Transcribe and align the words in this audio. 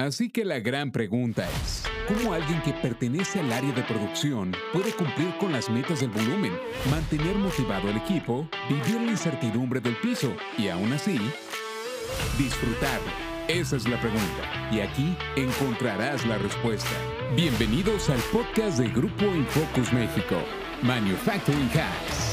Así 0.00 0.30
que 0.30 0.46
la 0.46 0.60
gran 0.60 0.92
pregunta 0.92 1.46
es, 1.62 1.84
¿cómo 2.08 2.32
alguien 2.32 2.62
que 2.62 2.72
pertenece 2.72 3.38
al 3.38 3.52
área 3.52 3.70
de 3.72 3.82
producción 3.82 4.56
puede 4.72 4.92
cumplir 4.92 5.36
con 5.36 5.52
las 5.52 5.68
metas 5.68 6.00
del 6.00 6.08
volumen, 6.08 6.52
mantener 6.90 7.36
motivado 7.36 7.90
al 7.90 7.98
equipo, 7.98 8.48
vivir 8.70 8.98
la 8.98 9.10
incertidumbre 9.10 9.78
del 9.78 9.94
piso 9.96 10.32
y 10.56 10.68
aún 10.68 10.90
así 10.94 11.20
disfrutar? 12.38 12.98
Esa 13.46 13.76
es 13.76 13.86
la 13.86 14.00
pregunta 14.00 14.70
y 14.72 14.80
aquí 14.80 15.14
encontrarás 15.36 16.24
la 16.24 16.38
respuesta. 16.38 16.96
Bienvenidos 17.36 18.08
al 18.08 18.20
podcast 18.32 18.78
de 18.78 18.88
Grupo 18.88 19.26
Infocus 19.26 19.92
México, 19.92 20.36
Manufacturing 20.80 21.68
Hacks. 21.74 22.29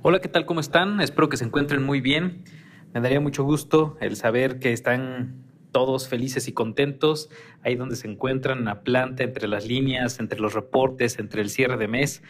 Hola, 0.00 0.20
¿qué 0.20 0.28
tal? 0.28 0.46
¿Cómo 0.46 0.60
están? 0.60 1.00
Espero 1.00 1.28
que 1.28 1.36
se 1.36 1.44
encuentren 1.44 1.82
muy 1.82 2.00
bien. 2.00 2.44
Me 2.94 3.00
daría 3.00 3.18
mucho 3.18 3.42
gusto 3.42 3.96
el 4.00 4.14
saber 4.14 4.60
que 4.60 4.72
están 4.72 5.42
todos 5.72 6.08
felices 6.08 6.46
y 6.46 6.52
contentos 6.52 7.30
ahí 7.64 7.74
donde 7.74 7.96
se 7.96 8.06
encuentran 8.06 8.64
la 8.64 8.84
planta, 8.84 9.24
entre 9.24 9.48
las 9.48 9.66
líneas, 9.66 10.20
entre 10.20 10.38
los 10.38 10.54
reportes, 10.54 11.18
entre 11.18 11.42
el 11.42 11.50
cierre 11.50 11.76
de 11.78 11.88
mes. 11.88 12.22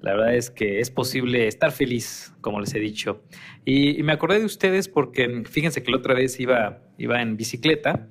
La 0.00 0.12
verdad 0.12 0.36
es 0.36 0.50
que 0.50 0.78
es 0.78 0.92
posible 0.92 1.48
estar 1.48 1.72
feliz, 1.72 2.32
como 2.42 2.60
les 2.60 2.72
he 2.74 2.78
dicho. 2.78 3.24
Y, 3.64 4.00
me 4.04 4.12
acordé 4.12 4.38
de 4.38 4.44
ustedes 4.44 4.88
porque 4.88 5.42
fíjense 5.50 5.82
que 5.82 5.90
la 5.90 5.96
otra 5.96 6.14
vez 6.14 6.38
iba, 6.38 6.78
iba 6.96 7.20
en 7.20 7.36
bicicleta 7.36 8.08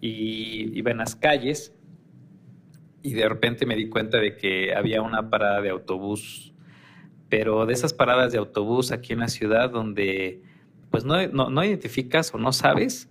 y 0.00 0.76
iba 0.76 0.90
en 0.90 0.98
las 0.98 1.14
calles 1.14 1.72
y 3.00 3.14
de 3.14 3.28
repente 3.28 3.64
me 3.64 3.76
di 3.76 3.88
cuenta 3.88 4.18
de 4.18 4.36
que 4.36 4.74
había 4.74 5.02
una 5.02 5.30
parada 5.30 5.60
de 5.60 5.70
autobús 5.70 6.52
pero 7.28 7.66
de 7.66 7.72
esas 7.72 7.92
paradas 7.92 8.32
de 8.32 8.38
autobús 8.38 8.92
aquí 8.92 9.12
en 9.12 9.20
la 9.20 9.28
ciudad 9.28 9.70
donde 9.70 10.42
pues 10.90 11.04
no, 11.04 11.26
no, 11.26 11.64
identificas 11.64 12.32
o 12.32 12.38
no 12.38 12.52
sabes 12.52 13.10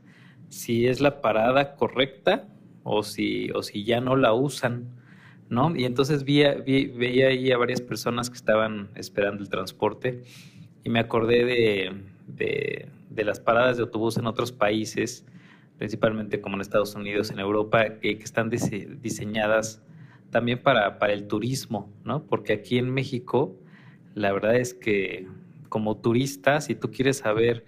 si 0.50 0.88
es 0.88 1.02
la 1.02 1.22
parada 1.22 1.76
correcta 1.76 2.48
o 2.84 3.04
si, 3.04 3.52
o 3.52 3.64
si 3.64 3.84
ya 3.84 4.00
no 4.00 4.16
la 4.16 4.34
usan, 4.34 4.86
¿no? 5.50 5.76
Y 5.76 5.86
entonces 5.86 6.24
vi, 6.24 6.44
veía 6.44 7.28
ahí 7.28 7.52
a 7.52 7.58
varias 7.58 7.82
personas 7.82 8.30
que 8.30 8.38
estaban 8.38 8.90
esperando 8.96 9.44
el 9.44 9.50
transporte 9.50 10.24
y 10.84 10.90
me 10.90 11.00
acordé 11.00 11.46
de, 11.46 12.02
de, 12.28 13.24
las 13.24 13.40
paradas 13.40 13.78
de 13.78 13.84
autobús 13.84 14.18
en 14.18 14.28
otros 14.28 14.52
países, 14.52 15.26
principalmente 15.78 16.42
como 16.42 16.56
en 16.56 16.62
Estados 16.62 16.96
Unidos, 16.96 17.32
en 17.32 17.40
Europa, 17.40 18.00
que, 18.00 18.18
que 18.18 18.24
están 18.24 18.50
diseñadas 18.50 19.82
también 20.30 20.62
para, 20.62 21.00
para 21.00 21.14
el 21.14 21.28
turismo, 21.28 21.92
¿no? 22.04 22.24
Porque 22.24 22.54
aquí 22.54 22.78
en 22.78 22.92
México 22.92 23.56
la 24.16 24.32
verdad 24.32 24.56
es 24.56 24.74
que 24.74 25.28
como 25.70 25.98
turista, 25.98 26.62
si 26.62 26.74
tú 26.74 26.90
quieres 26.90 27.18
saber 27.18 27.66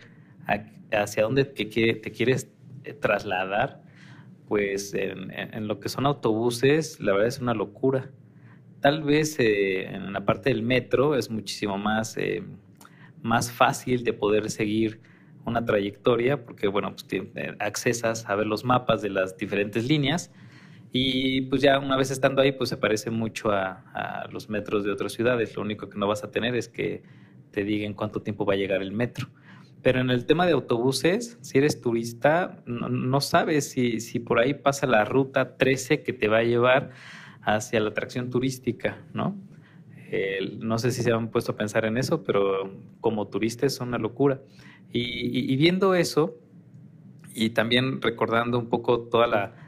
hacia 0.92 1.24
dónde 1.24 1.44
te, 1.44 1.68
quieres 1.68 2.50
eh, 2.86 2.94
trasladar, 2.94 3.84
pues 4.48 4.94
en, 4.94 5.68
lo 5.68 5.82
que 5.82 5.90
son 5.90 6.06
autobuses, 6.06 7.02
la 7.02 7.12
verdad 7.12 7.28
es 7.28 7.40
una 7.40 7.54
locura. 7.54 8.10
Tal 8.80 9.04
vez 9.04 9.38
eh, 9.40 9.88
en 9.88 10.14
la 10.14 10.26
parte 10.26 10.50
del 10.50 10.64
metro 10.64 11.16
es 11.16 11.30
muchísimo 11.30 11.78
más, 11.78 12.16
eh, 12.16 12.44
más 13.22 13.52
fácil 13.52 14.06
de 14.06 14.14
poder 14.14 14.50
seguir 14.50 15.02
una 15.44 15.66
trayectoria, 15.66 16.46
porque 16.46 16.68
bueno, 16.68 16.96
pues 16.96 17.24
accesas 17.60 18.26
a 18.30 18.36
ver 18.36 18.48
los 18.48 18.64
mapas 18.64 19.02
de 19.02 19.10
las 19.10 19.36
diferentes 19.38 19.86
líneas, 19.86 20.32
y 20.92 21.42
pues 21.42 21.62
ya 21.62 21.80
una 21.80 21.98
vez 21.98 22.12
estando 22.12 22.42
ahí, 22.42 22.52
pues 22.52 22.70
se 22.70 22.78
parece 22.78 23.12
mucho 23.12 23.52
a, 23.52 24.28
los 24.32 24.50
metros 24.50 24.84
de 24.84 24.92
otras 24.92 25.14
ciudades. 25.14 25.56
Lo 25.56 25.62
único 25.62 25.90
que 25.90 25.98
no 25.98 26.08
vas 26.08 26.24
a 26.24 26.32
tener 26.32 26.56
es 26.56 26.70
que 26.70 27.04
te 27.52 27.64
digan 27.64 27.94
cuánto 27.94 28.22
tiempo 28.22 28.46
va 28.46 28.54
a 28.54 28.58
llegar 28.58 28.82
el 28.82 28.92
metro. 28.92 29.28
Pero 29.82 30.00
en 30.00 30.10
el 30.10 30.26
tema 30.26 30.46
de 30.46 30.54
autobuses, 30.54 31.38
si 31.42 31.58
eres 31.58 31.82
turista, 31.82 32.64
no, 32.66 33.22
sabes 33.22 33.70
si, 33.70 34.00
si, 34.00 34.20
por 34.20 34.40
ahí 34.40 34.54
pasa 34.54 34.88
la 34.88 35.06
ruta 35.06 35.58
13 35.58 36.04
que 36.04 36.14
te 36.14 36.28
va 36.28 36.40
a 36.40 36.44
llevar 36.44 36.92
hacia 37.42 37.80
la 37.80 37.90
atracción 37.90 38.30
turística, 38.30 39.04
¿no? 39.14 39.38
no 40.60 40.78
sé 40.80 40.92
si 40.92 41.04
se 41.04 41.12
han 41.12 41.30
puesto 41.30 41.52
a 41.52 41.56
pensar 41.58 41.84
en 41.84 41.98
eso, 41.98 42.24
pero 42.24 42.74
como 43.02 43.28
turista 43.28 43.66
es 43.66 43.80
una 43.82 43.98
locura. 43.98 44.42
y 44.92 45.56
viendo 45.58 45.96
eso, 45.96 46.38
y 47.34 47.52
también 47.52 48.02
recordando 48.02 48.58
un 48.58 48.68
poco 48.68 49.02
toda 49.02 49.28
la, 49.28 49.67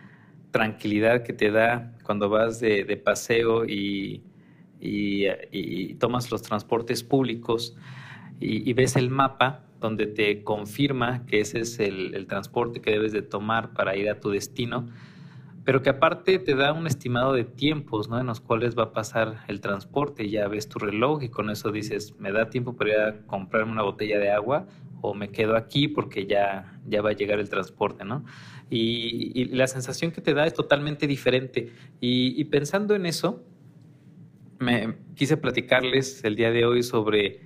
tranquilidad 0.51 1.23
que 1.23 1.33
te 1.33 1.51
da 1.51 1.93
cuando 2.03 2.29
vas 2.29 2.59
de, 2.59 2.97
paseo 2.97 3.65
y, 3.65 4.23
tomas 5.99 6.31
los 6.31 6.41
transportes 6.41 7.03
públicos 7.03 7.75
y, 8.39 8.73
ves 8.73 8.95
el 8.95 9.09
mapa 9.09 9.65
donde 9.79 10.07
te 10.07 10.43
confirma 10.43 11.25
que 11.25 11.41
ese 11.41 11.61
es 11.61 11.79
el, 11.79 12.25
transporte 12.27 12.81
que 12.81 12.91
debes 12.91 13.11
de 13.11 13.21
tomar 13.21 13.73
para 13.73 13.95
ir 13.95 14.09
a 14.09 14.19
tu 14.19 14.29
destino, 14.29 14.87
pero 15.63 15.81
que 15.81 15.89
aparte 15.89 16.39
te 16.39 16.55
da 16.55 16.73
un 16.73 16.87
estimado 16.87 17.33
de 17.33 17.43
tiempos 17.43 18.09
¿no? 18.09 18.19
en 18.19 18.25
los 18.25 18.39
cuales 18.39 18.77
va 18.77 18.83
a 18.83 18.93
pasar 18.93 19.43
el 19.47 19.61
transporte. 19.61 20.29
Ya 20.29 20.47
ves 20.47 20.67
tu 20.67 20.79
reloj 20.79 21.21
y 21.21 21.29
con 21.29 21.49
eso 21.49 21.71
dices, 21.71 22.15
me 22.17 22.31
da 22.31 22.49
tiempo 22.49 22.75
para 22.75 22.89
ir 22.89 22.99
a 22.99 23.27
comprarme 23.27 23.73
una 23.73 23.83
botella 23.83 24.17
de 24.17 24.31
agua 24.31 24.65
o 25.01 25.13
me 25.13 25.29
quedo 25.29 25.55
aquí 25.55 25.87
porque 25.87 26.25
ya, 26.25 26.79
ya 26.87 27.01
va 27.01 27.11
a 27.11 27.13
llegar 27.13 27.39
el 27.39 27.49
transporte, 27.49 28.03
¿no? 28.03 28.25
Y, 28.69 29.45
la 29.55 29.67
sensación 29.67 30.11
que 30.11 30.21
te 30.21 30.33
da 30.33 30.45
es 30.45 30.53
totalmente 30.53 31.07
diferente. 31.07 31.71
Y, 31.99 32.43
pensando 32.45 32.95
en 32.95 33.05
eso, 33.05 33.43
me 34.59 34.95
quise 35.15 35.37
platicarles 35.37 36.23
el 36.23 36.35
día 36.35 36.51
de 36.51 36.65
hoy 36.65 36.83
sobre 36.83 37.41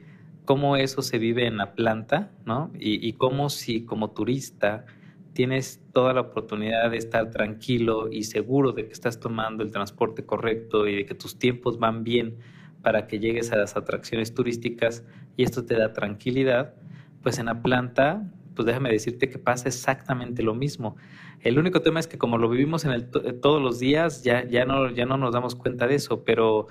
cómo 0.45 0.75
eso 0.75 1.01
se 1.01 1.19
vive 1.19 1.47
en 1.47 1.57
la 1.57 1.73
planta, 1.73 2.31
¿no? 2.45 2.72
Y, 2.78 3.07
y 3.07 3.13
cómo 3.13 3.50
si 3.50 3.85
como 3.85 4.12
turista 4.12 4.85
tienes 5.33 5.81
toda 5.94 6.13
la 6.13 6.22
oportunidad 6.22 6.91
de 6.91 6.97
estar 6.97 7.31
tranquilo 7.31 8.09
y 8.12 8.23
seguro 8.23 8.72
de 8.72 8.85
que 8.85 8.94
estás 8.94 9.19
tomando 9.19 9.63
el 9.63 9.72
transporte 9.72 10.25
correcto 10.25 10.88
y 10.88 10.95
de 10.95 11.06
que 11.06 11.16
tus 11.16 11.39
tiempos 11.39 11.79
van 11.79 12.03
bien 12.03 12.38
para 12.81 13.07
que 13.07 13.19
llegues 13.19 13.51
a 13.51 13.57
las 13.57 13.75
atracciones 13.75 14.33
turísticas 14.33 15.03
y 15.35 15.44
esto 15.44 15.66
te 15.66 15.75
da 15.75 15.94
tranquilidad, 15.94 16.75
pues 17.23 17.39
en 17.39 17.47
la 17.47 17.62
planta, 17.62 18.29
pues 18.55 18.65
déjame 18.65 18.89
decirte 18.89 19.29
que 19.29 19.37
pasa 19.37 19.67
exactamente 19.67 20.43
lo 20.43 20.53
mismo. 20.53 20.95
El 21.41 21.59
único 21.59 21.81
tema 21.81 21.99
es 21.99 22.07
que 22.07 22.17
como 22.17 22.37
lo 22.37 22.49
vivimos 22.49 22.85
en 22.85 22.91
el 22.91 23.09
todos 23.09 23.61
los 23.61 23.79
días, 23.79 24.23
ya, 24.23 24.47
ya, 24.47 24.65
no, 24.65 24.89
ya 24.89 25.05
no 25.05 25.17
nos 25.17 25.33
damos 25.33 25.55
cuenta 25.55 25.87
de 25.87 25.95
eso, 25.95 26.23
pero, 26.23 26.67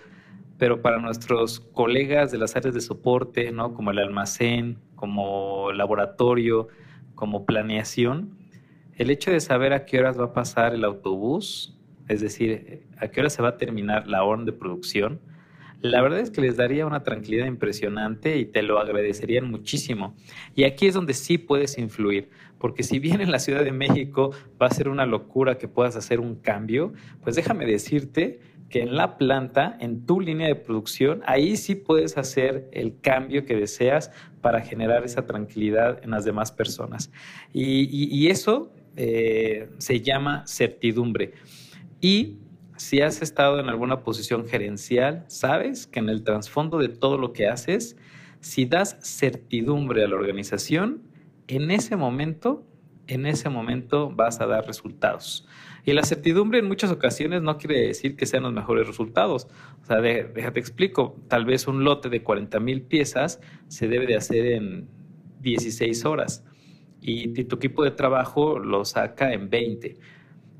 pero 0.58 0.80
para 0.80 0.98
nuestros 0.98 1.60
colegas 1.60 2.30
de 2.32 2.38
las 2.38 2.56
áreas 2.56 2.74
de 2.74 2.80
soporte, 2.80 3.52
¿no? 3.52 3.74
como 3.74 3.90
el 3.90 3.98
almacén, 3.98 4.78
como 4.96 5.72
laboratorio, 5.72 6.68
como 7.14 7.44
planeación, 7.44 8.38
el 8.96 9.10
hecho 9.10 9.30
de 9.30 9.40
saber 9.40 9.72
a 9.72 9.84
qué 9.84 9.98
horas 9.98 10.18
va 10.18 10.26
a 10.26 10.32
pasar 10.32 10.74
el 10.74 10.84
autobús, 10.84 11.78
es 12.08 12.20
decir, 12.20 12.84
a 12.98 13.08
qué 13.08 13.20
hora 13.20 13.30
se 13.30 13.42
va 13.42 13.50
a 13.50 13.56
terminar 13.56 14.06
la 14.06 14.24
orden 14.24 14.44
de 14.44 14.52
producción, 14.52 15.20
la 15.82 16.00
verdad 16.00 16.20
es 16.20 16.30
que 16.30 16.40
les 16.40 16.56
daría 16.56 16.86
una 16.86 17.02
tranquilidad 17.02 17.46
impresionante 17.46 18.38
y 18.38 18.44
te 18.44 18.62
lo 18.62 18.78
agradecerían 18.78 19.50
muchísimo. 19.50 20.14
Y 20.54 20.64
aquí 20.64 20.86
es 20.86 20.94
donde 20.94 21.12
sí 21.12 21.38
puedes 21.38 21.76
influir, 21.76 22.30
porque 22.58 22.84
si 22.84 23.00
bien 23.00 23.20
en 23.20 23.32
la 23.32 23.40
Ciudad 23.40 23.64
de 23.64 23.72
México 23.72 24.30
va 24.60 24.68
a 24.68 24.70
ser 24.70 24.88
una 24.88 25.06
locura 25.06 25.58
que 25.58 25.66
puedas 25.66 25.96
hacer 25.96 26.20
un 26.20 26.36
cambio, 26.36 26.92
pues 27.24 27.34
déjame 27.34 27.66
decirte 27.66 28.38
que 28.70 28.80
en 28.80 28.94
la 28.96 29.18
planta, 29.18 29.76
en 29.80 30.06
tu 30.06 30.20
línea 30.20 30.46
de 30.46 30.54
producción, 30.54 31.20
ahí 31.26 31.56
sí 31.56 31.74
puedes 31.74 32.16
hacer 32.16 32.68
el 32.72 32.98
cambio 33.00 33.44
que 33.44 33.56
deseas 33.56 34.12
para 34.40 34.60
generar 34.60 35.04
esa 35.04 35.26
tranquilidad 35.26 36.00
en 36.04 36.10
las 36.10 36.24
demás 36.24 36.52
personas. 36.52 37.10
Y, 37.52 38.28
eso 38.28 38.72
eh, 38.96 39.68
se 39.78 40.00
llama 40.00 40.46
certidumbre. 40.46 41.32
Y 42.00 42.38
si 42.82 43.00
has 43.00 43.22
estado 43.22 43.60
en 43.60 43.68
alguna 43.68 44.02
posición 44.02 44.44
gerencial, 44.44 45.24
sabes 45.28 45.86
que 45.86 46.00
en 46.00 46.08
el 46.08 46.24
trasfondo 46.24 46.78
de 46.78 46.88
todo 46.88 47.16
lo 47.16 47.32
que 47.32 47.46
haces, 47.46 47.96
si 48.40 48.66
das 48.66 48.98
certidumbre 49.00 50.04
a 50.04 50.08
la 50.08 50.16
organización, 50.16 51.00
en 51.46 51.70
ese 51.70 51.94
momento, 51.94 52.66
en 53.06 53.26
ese 53.26 53.48
momento 53.48 54.10
vas 54.10 54.40
a 54.40 54.46
dar 54.46 54.66
resultados. 54.66 55.46
Y 55.84 55.92
la 55.92 56.02
certidumbre 56.02 56.58
en 56.58 56.66
muchas 56.66 56.90
ocasiones 56.90 57.40
no 57.40 57.56
quiere 57.56 57.86
decir 57.86 58.16
que 58.16 58.26
sean 58.26 58.42
los 58.42 58.52
mejores 58.52 58.84
resultados. 58.84 59.46
O 59.80 59.86
sea, 59.86 60.00
déjate 60.00 60.58
explico, 60.58 61.16
tal 61.28 61.44
vez 61.44 61.68
un 61.68 61.84
lote 61.84 62.08
de 62.08 62.24
40 62.24 62.58
mil 62.58 62.82
piezas 62.82 63.40
se 63.68 63.86
debe 63.86 64.06
de 64.06 64.16
hacer 64.16 64.44
en 64.46 64.88
16 65.40 66.04
horas 66.04 66.44
y 67.00 67.28
tu 67.44 67.56
equipo 67.56 67.84
de 67.84 67.92
trabajo 67.92 68.58
lo 68.58 68.84
saca 68.84 69.32
en 69.32 69.50
20. 69.50 69.96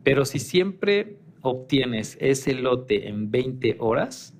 Pero 0.04 0.24
si 0.24 0.38
siempre 0.38 1.16
obtienes 1.42 2.16
ese 2.20 2.54
lote 2.54 3.08
en 3.08 3.30
20 3.30 3.76
horas, 3.80 4.34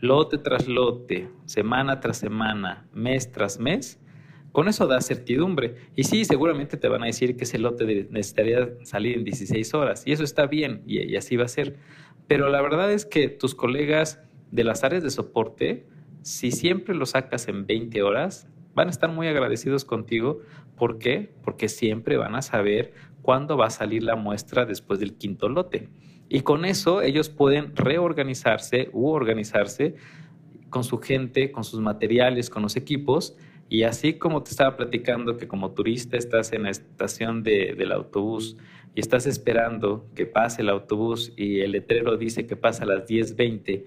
lote 0.00 0.38
tras 0.38 0.68
lote, 0.68 1.30
semana 1.46 2.00
tras 2.00 2.18
semana, 2.18 2.88
mes 2.92 3.32
tras 3.32 3.58
mes, 3.58 4.00
con 4.52 4.68
eso 4.68 4.86
da 4.86 5.00
certidumbre. 5.00 5.76
Y 5.94 6.04
sí, 6.04 6.24
seguramente 6.24 6.76
te 6.76 6.88
van 6.88 7.02
a 7.02 7.06
decir 7.06 7.36
que 7.36 7.44
ese 7.44 7.58
lote 7.58 8.08
necesitaría 8.10 8.70
salir 8.82 9.18
en 9.18 9.24
16 9.24 9.74
horas. 9.74 10.02
Y 10.06 10.12
eso 10.12 10.24
está 10.24 10.46
bien, 10.46 10.82
y, 10.86 11.16
así 11.16 11.36
va 11.36 11.44
a 11.44 11.48
ser. 11.48 11.76
Pero 12.26 12.48
la 12.48 12.60
verdad 12.60 12.92
es 12.92 13.06
que 13.06 13.28
tus 13.28 13.54
colegas 13.54 14.20
de 14.50 14.64
las 14.64 14.84
áreas 14.84 15.02
de 15.02 15.10
soporte, 15.10 15.86
si 16.22 16.50
siempre 16.50 16.94
lo 16.94 17.06
sacas 17.06 17.48
en 17.48 17.66
20 17.66 18.02
horas, 18.02 18.48
van 18.74 18.88
a 18.88 18.90
estar 18.90 19.10
muy 19.10 19.28
agradecidos 19.28 19.84
contigo. 19.84 20.40
¿Por 20.76 20.98
qué? 20.98 21.32
Porque 21.42 21.68
siempre 21.68 22.16
van 22.16 22.34
a 22.34 22.42
saber 22.42 22.92
cuándo 23.22 23.56
va 23.56 23.66
a 23.66 23.70
salir 23.70 24.02
la 24.02 24.16
muestra 24.16 24.64
después 24.64 24.98
del 24.98 25.14
quinto 25.14 25.48
lote. 25.48 25.88
Y 26.28 26.40
con 26.40 26.64
eso 26.64 27.02
ellos 27.02 27.28
pueden 27.28 27.74
reorganizarse 27.74 28.90
u 28.92 29.08
organizarse 29.08 29.94
con 30.68 30.84
su 30.84 30.98
gente, 30.98 31.50
con 31.50 31.64
sus 31.64 31.80
materiales, 31.80 32.50
con 32.50 32.62
los 32.62 32.76
equipos. 32.76 33.36
Y 33.70 33.82
así 33.82 34.14
como 34.14 34.42
te 34.42 34.50
estaba 34.50 34.76
platicando 34.76 35.36
que 35.36 35.48
como 35.48 35.72
turista 35.72 36.16
estás 36.16 36.52
en 36.52 36.64
la 36.64 36.70
estación 36.70 37.42
del 37.42 37.92
autobús 37.92 38.56
y 38.94 39.00
estás 39.00 39.26
esperando 39.26 40.06
que 40.14 40.26
pase 40.26 40.62
el 40.62 40.70
autobús 40.70 41.32
y 41.36 41.60
el 41.60 41.72
letrero 41.72 42.16
dice 42.16 42.46
que 42.46 42.56
pasa 42.56 42.84
a 42.84 42.86
las 42.86 43.06
10.20 43.06 43.84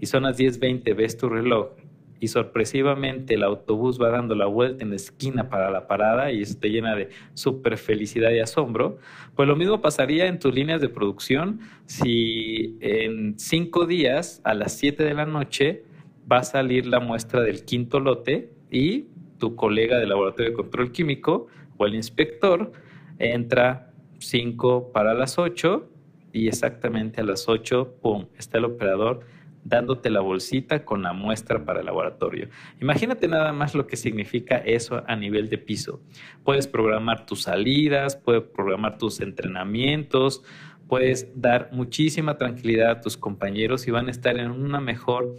y 0.00 0.06
son 0.06 0.22
las 0.22 0.38
10.20, 0.38 0.96
ves 0.96 1.18
tu 1.18 1.28
reloj 1.28 1.79
y 2.20 2.28
sorpresivamente 2.28 3.34
el 3.34 3.42
autobús 3.42 4.00
va 4.00 4.10
dando 4.10 4.34
la 4.34 4.46
vuelta 4.46 4.84
en 4.84 4.90
la 4.90 4.96
esquina 4.96 5.48
para 5.48 5.70
la 5.70 5.88
parada 5.88 6.30
y 6.30 6.42
eso 6.42 6.58
llena 6.62 6.94
de 6.94 7.08
súper 7.32 7.78
felicidad 7.78 8.30
y 8.30 8.40
asombro, 8.40 8.98
pues 9.34 9.48
lo 9.48 9.56
mismo 9.56 9.80
pasaría 9.80 10.26
en 10.26 10.38
tus 10.38 10.54
líneas 10.54 10.82
de 10.82 10.90
producción 10.90 11.60
si 11.86 12.76
en 12.80 13.38
cinco 13.38 13.86
días 13.86 14.42
a 14.44 14.52
las 14.52 14.76
7 14.76 15.02
de 15.02 15.14
la 15.14 15.24
noche 15.24 15.84
va 16.30 16.38
a 16.38 16.44
salir 16.44 16.86
la 16.86 17.00
muestra 17.00 17.40
del 17.42 17.64
quinto 17.64 17.98
lote 17.98 18.52
y 18.70 19.06
tu 19.38 19.56
colega 19.56 19.98
del 19.98 20.10
laboratorio 20.10 20.50
de 20.50 20.56
control 20.56 20.92
químico 20.92 21.46
o 21.78 21.86
el 21.86 21.94
inspector 21.94 22.70
entra 23.18 23.92
5 24.18 24.92
para 24.92 25.14
las 25.14 25.38
8 25.38 25.88
y 26.32 26.48
exactamente 26.48 27.22
a 27.22 27.24
las 27.24 27.48
8, 27.48 27.96
¡pum!, 28.02 28.26
está 28.38 28.58
el 28.58 28.66
operador 28.66 29.20
dándote 29.64 30.10
la 30.10 30.20
bolsita 30.20 30.84
con 30.84 31.02
la 31.02 31.12
muestra 31.12 31.64
para 31.64 31.80
el 31.80 31.86
laboratorio. 31.86 32.48
Imagínate 32.80 33.28
nada 33.28 33.52
más 33.52 33.74
lo 33.74 33.86
que 33.86 33.96
significa 33.96 34.56
eso 34.56 35.02
a 35.06 35.16
nivel 35.16 35.48
de 35.48 35.58
piso. 35.58 36.00
Puedes 36.44 36.66
programar 36.66 37.26
tus 37.26 37.42
salidas, 37.42 38.16
puedes 38.16 38.42
programar 38.42 38.98
tus 38.98 39.20
entrenamientos, 39.20 40.42
puedes 40.88 41.28
dar 41.40 41.68
muchísima 41.72 42.36
tranquilidad 42.36 42.90
a 42.90 43.00
tus 43.00 43.16
compañeros 43.16 43.86
y 43.86 43.90
van 43.90 44.08
a 44.08 44.10
estar 44.10 44.38
en 44.38 44.50
una 44.50 44.80
mejor 44.80 45.36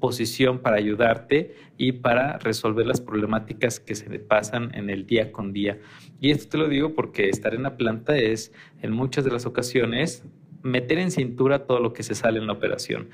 posición 0.00 0.58
para 0.58 0.76
ayudarte 0.76 1.54
y 1.76 1.92
para 1.92 2.38
resolver 2.38 2.86
las 2.86 3.00
problemáticas 3.00 3.78
que 3.78 3.94
se 3.94 4.18
pasan 4.18 4.74
en 4.74 4.90
el 4.90 5.06
día 5.06 5.30
con 5.30 5.52
día. 5.52 5.78
Y 6.20 6.30
esto 6.30 6.48
te 6.48 6.58
lo 6.58 6.68
digo 6.68 6.94
porque 6.94 7.28
estar 7.28 7.54
en 7.54 7.62
la 7.62 7.76
planta 7.76 8.16
es 8.16 8.52
en 8.82 8.92
muchas 8.92 9.24
de 9.24 9.30
las 9.30 9.46
ocasiones 9.46 10.24
meter 10.62 10.98
en 10.98 11.10
cintura 11.10 11.66
todo 11.66 11.80
lo 11.80 11.92
que 11.92 12.02
se 12.02 12.14
sale 12.14 12.38
en 12.38 12.46
la 12.46 12.54
operación. 12.54 13.10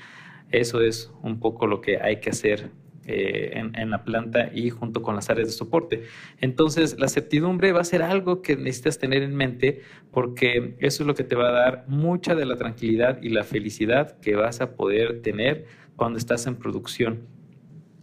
Eso 0.50 0.80
es 0.80 1.12
un 1.22 1.40
poco 1.40 1.66
lo 1.66 1.80
que 1.80 1.98
hay 1.98 2.20
que 2.20 2.30
hacer 2.30 2.70
eh, 3.08 3.52
en, 3.54 3.90
la 3.90 4.02
planta 4.02 4.50
y 4.52 4.70
junto 4.70 5.00
con 5.00 5.14
las 5.14 5.30
áreas 5.30 5.46
de 5.46 5.54
soporte. 5.54 6.02
Entonces, 6.40 6.98
la 6.98 7.06
certidumbre 7.06 7.70
va 7.70 7.80
a 7.80 7.84
ser 7.84 8.02
algo 8.02 8.42
que 8.42 8.56
necesitas 8.56 8.98
tener 8.98 9.22
en 9.22 9.36
mente 9.36 9.82
porque 10.10 10.74
eso 10.80 11.04
es 11.04 11.06
lo 11.06 11.14
que 11.14 11.22
te 11.22 11.36
va 11.36 11.50
a 11.50 11.52
dar 11.52 11.84
mucha 11.86 12.34
de 12.34 12.44
la 12.44 12.56
tranquilidad 12.56 13.22
y 13.22 13.28
la 13.28 13.44
felicidad 13.44 14.18
que 14.18 14.34
vas 14.34 14.60
a 14.60 14.74
poder 14.74 15.22
tener 15.22 15.66
cuando 15.94 16.18
estás 16.18 16.48
en 16.48 16.56
producción. 16.56 17.28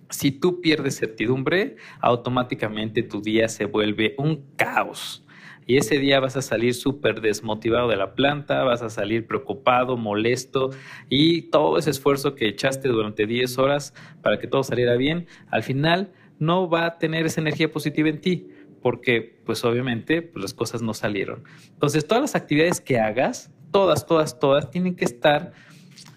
Si 0.09 0.31
tú 0.31 0.61
pierdes 0.61 0.99
certidumbre, 0.99 1.75
automáticamente 1.99 3.03
tu 3.03 3.21
día 3.21 3.49
se 3.49 3.65
vuelve 3.65 4.15
un 4.17 4.45
caos 4.55 5.25
y 5.65 5.77
ese 5.77 5.99
día 5.99 6.19
vas 6.19 6.35
a 6.35 6.41
salir 6.41 6.73
súper 6.73 7.21
desmotivado 7.21 7.87
de 7.87 7.95
la 7.95 8.15
planta, 8.15 8.63
vas 8.63 8.81
a 8.81 8.89
salir 8.89 9.27
preocupado, 9.27 9.97
molesto 9.97 10.71
y 11.09 11.43
todo 11.43 11.77
ese 11.77 11.91
esfuerzo 11.91 12.35
que 12.35 12.47
echaste 12.47 12.89
durante 12.89 13.25
10 13.25 13.57
horas 13.57 13.93
para 14.21 14.39
que 14.39 14.47
todo 14.47 14.63
saliera 14.63 14.95
bien, 14.95 15.27
al 15.49 15.63
final 15.63 16.11
no 16.39 16.69
va 16.69 16.85
a 16.85 16.97
tener 16.97 17.25
esa 17.25 17.41
energía 17.41 17.71
positiva 17.71 18.09
en 18.09 18.21
ti 18.21 18.47
porque 18.81 19.39
pues 19.45 19.63
obviamente 19.63 20.21
pues, 20.21 20.43
las 20.43 20.53
cosas 20.53 20.81
no 20.81 20.93
salieron. 20.93 21.43
Entonces 21.69 22.05
todas 22.05 22.21
las 22.21 22.35
actividades 22.35 22.81
que 22.81 22.99
hagas, 22.99 23.51
todas, 23.71 24.05
todas, 24.05 24.39
todas, 24.39 24.69
tienen 24.69 24.95
que 24.95 25.05
estar 25.05 25.53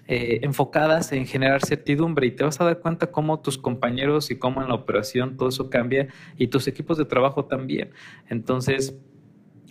eh, 0.08 0.40
enfocadas 0.42 1.10
en 1.12 1.26
generar 1.26 1.64
certidumbre 1.64 2.26
y 2.26 2.30
te 2.30 2.44
vas 2.44 2.60
a 2.60 2.64
dar 2.64 2.80
cuenta 2.80 3.10
cómo 3.10 3.40
tus 3.40 3.58
compañeros 3.58 4.30
y 4.30 4.36
cómo 4.36 4.62
en 4.62 4.68
la 4.68 4.74
operación 4.74 5.36
todo 5.36 5.48
eso 5.48 5.68
cambia 5.68 6.08
y 6.36 6.48
tus 6.48 6.68
equipos 6.68 6.96
de 6.98 7.04
trabajo 7.04 7.46
también. 7.46 7.90
Entonces, 8.28 8.94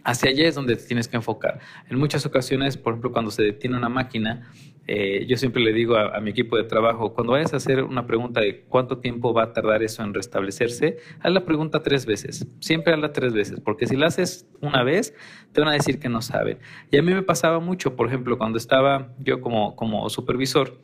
hacia 0.06 0.30
allá 0.30 0.48
es 0.48 0.56
donde 0.56 0.75
tienes 0.75 1.07
que 1.07 1.18
enfocar. 1.18 1.60
En 1.90 1.98
muchas 1.98 2.25
ocasiones, 2.25 2.78
por 2.78 2.94
ejemplo, 2.94 3.12
cuando 3.12 3.31
se 3.31 3.42
detiene 3.42 3.75
una 3.75 3.90
máquina, 3.90 4.52
eh, 4.88 5.25
yo 5.28 5.36
siempre 5.36 5.63
le 5.63 5.74
digo 5.74 5.98
a, 5.98 6.19
mi 6.22 6.30
equipo 6.30 6.57
de 6.57 6.63
trabajo, 6.63 7.16
cuando 7.16 7.34
vayas 7.34 7.54
a 7.54 7.57
hacer 7.57 7.84
una 7.84 8.06
pregunta 8.06 8.40
de 8.40 8.66
cuánto 8.69 9.00
tiempo 9.00 9.34
va 9.34 9.46
a 9.46 9.54
tardar 9.54 9.81
eso 9.81 10.04
en 10.04 10.13
restablecerse, 10.13 10.98
haz 11.19 11.34
la 11.34 11.44
pregunta 11.44 11.81
tres 11.81 12.06
veces. 12.06 12.48
Siempre 12.60 12.94
hazla 12.94 13.12
tres 13.13 13.34
veces, 13.34 13.60
porque 13.62 13.88
si 13.88 13.96
la 13.96 14.06
haces 14.06 14.48
una 14.62 14.84
vez, 14.84 15.16
te 15.54 15.62
van 15.62 15.72
a 15.72 15.74
decir 15.74 16.00
que 16.00 16.08
no 16.08 16.22
saben. 16.22 16.60
Y 16.92 16.98
a 16.98 17.01
mí 17.01 17.12
me 17.12 17.24
pasaba 17.24 17.60
mucho, 17.60 17.96
por 17.96 18.08
ejemplo, 18.08 18.38
cuando 18.38 18.60
estaba 18.60 19.12
yo 19.18 19.42
como, 19.42 19.75
como 19.75 20.08
supervisor 20.10 20.78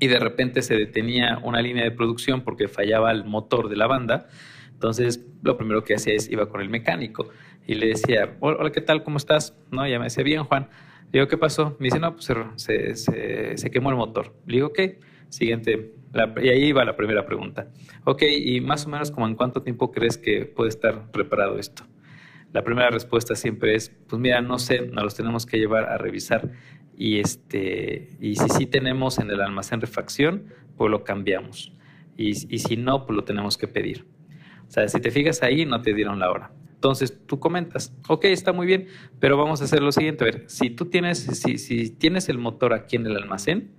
y 0.00 0.08
de 0.08 0.18
repente 0.18 0.62
se 0.62 0.74
detenía 0.74 1.38
una 1.44 1.62
línea 1.62 1.84
de 1.84 1.92
producción 1.92 2.42
porque 2.42 2.66
fallaba 2.66 3.12
el 3.12 3.24
motor 3.24 3.68
de 3.68 3.76
la 3.76 3.86
banda, 3.86 4.26
entonces 4.72 5.24
lo 5.42 5.56
primero 5.56 5.84
que 5.84 5.94
hacía 5.94 6.14
es 6.14 6.28
iba 6.30 6.48
con 6.48 6.60
el 6.60 6.68
mecánico 6.68 7.30
y 7.68 7.74
le 7.74 7.88
decía, 7.88 8.34
hola, 8.40 8.72
¿qué 8.72 8.80
tal? 8.80 9.04
¿Cómo 9.04 9.18
estás? 9.18 9.54
No, 9.70 9.86
ya 9.86 9.98
me 9.98 10.06
decía, 10.06 10.24
bien, 10.24 10.42
Juan. 10.44 10.70
Le 11.12 11.20
digo, 11.20 11.28
¿qué 11.28 11.36
pasó? 11.36 11.76
Me 11.78 11.88
dice, 11.88 12.00
no, 12.00 12.14
pues 12.14 12.32
se, 12.56 12.96
se, 12.96 13.58
se 13.58 13.70
quemó 13.70 13.90
el 13.90 13.96
motor. 13.96 14.34
Le 14.46 14.54
digo, 14.54 14.68
ok, 14.68 14.80
siguiente. 15.28 15.92
y 16.42 16.48
ahí 16.48 16.64
iba 16.64 16.82
la 16.86 16.96
primera 16.96 17.26
pregunta. 17.26 17.68
Ok, 18.04 18.22
y 18.22 18.62
más 18.62 18.86
o 18.86 18.88
menos 18.88 19.10
como 19.10 19.28
en 19.28 19.34
cuánto 19.34 19.62
tiempo 19.62 19.92
crees 19.92 20.16
que 20.16 20.46
puede 20.46 20.70
estar 20.70 21.10
preparado 21.10 21.58
esto. 21.58 21.84
La 22.54 22.64
primera 22.64 22.88
respuesta 22.88 23.34
siempre 23.34 23.74
es, 23.74 23.90
pues 24.08 24.18
mira, 24.18 24.40
no 24.40 24.58
sé, 24.58 24.86
nos 24.86 25.04
los 25.04 25.14
tenemos 25.14 25.44
que 25.44 25.58
llevar 25.58 25.84
a 25.84 25.98
revisar 25.98 26.50
y 26.96 27.20
este 27.20 28.16
y 28.18 28.36
si 28.36 28.48
sí 28.48 28.64
tenemos 28.64 29.18
en 29.18 29.30
el 29.30 29.42
almacén 29.42 29.82
refacción, 29.82 30.46
pues 30.78 30.90
lo 30.90 31.04
cambiamos. 31.04 31.74
Y, 32.16 32.30
y 32.30 32.60
si 32.60 32.78
no, 32.78 33.04
pues 33.04 33.14
lo 33.14 33.24
tenemos 33.24 33.58
que 33.58 33.68
pedir. 33.68 34.06
O 34.66 34.70
sea, 34.70 34.88
si 34.88 35.00
te 35.00 35.10
fijas 35.10 35.42
ahí, 35.42 35.66
no 35.66 35.82
te 35.82 35.92
dieron 35.92 36.18
la 36.18 36.30
hora. 36.30 36.52
Entonces 36.78 37.26
tú 37.26 37.40
comentas, 37.40 37.92
ok, 38.06 38.26
está 38.26 38.52
muy 38.52 38.64
bien, 38.64 38.86
pero 39.18 39.36
vamos 39.36 39.60
a 39.60 39.64
hacer 39.64 39.82
lo 39.82 39.90
siguiente. 39.90 40.22
A 40.22 40.26
ver, 40.26 40.44
si 40.46 40.70
tú 40.70 40.84
tienes, 40.84 41.18
si, 41.18 41.58
si 41.58 41.90
tienes 41.90 42.28
el 42.28 42.38
motor 42.38 42.72
aquí 42.72 42.94
en 42.94 43.04
el 43.04 43.16
almacén, 43.16 43.72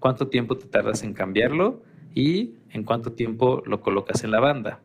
¿cuánto 0.00 0.26
tiempo 0.26 0.58
te 0.58 0.66
tardas 0.66 1.04
en 1.04 1.14
cambiarlo? 1.14 1.84
Y 2.12 2.54
en 2.70 2.82
cuánto 2.82 3.12
tiempo 3.12 3.62
lo 3.66 3.80
colocas 3.80 4.24
en 4.24 4.32
la 4.32 4.40
banda. 4.40 4.80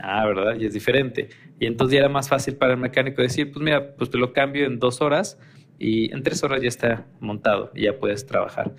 Ah, 0.00 0.26
¿verdad? 0.26 0.60
Y 0.60 0.66
es 0.66 0.74
diferente. 0.74 1.30
Y 1.58 1.64
entonces 1.64 1.94
ya 1.94 2.00
era 2.00 2.10
más 2.10 2.28
fácil 2.28 2.56
para 2.56 2.74
el 2.74 2.78
mecánico 2.78 3.22
decir, 3.22 3.50
pues 3.50 3.64
mira, 3.64 3.96
pues 3.96 4.10
te 4.10 4.18
lo 4.18 4.34
cambio 4.34 4.66
en 4.66 4.78
dos 4.78 5.00
horas 5.00 5.38
y 5.78 6.12
en 6.12 6.22
tres 6.22 6.44
horas 6.44 6.60
ya 6.60 6.68
está 6.68 7.06
montado 7.20 7.70
y 7.74 7.84
ya 7.84 7.98
puedes 7.98 8.26
trabajar. 8.26 8.74